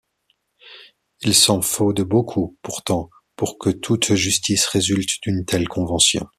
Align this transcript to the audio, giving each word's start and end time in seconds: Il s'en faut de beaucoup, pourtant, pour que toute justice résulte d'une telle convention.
Il 1.21 1.35
s'en 1.35 1.61
faut 1.61 1.93
de 1.93 2.01
beaucoup, 2.01 2.57
pourtant, 2.63 3.11
pour 3.35 3.59
que 3.59 3.69
toute 3.69 4.15
justice 4.15 4.65
résulte 4.65 5.21
d'une 5.21 5.45
telle 5.45 5.67
convention. 5.67 6.27